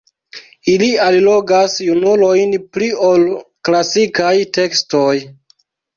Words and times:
Ili 0.71 0.87
allogas 1.07 1.75
junulojn 1.89 2.57
pli 2.77 2.89
ol 3.11 3.27
klasikaj 3.69 4.35
tekstoj. 4.61 5.15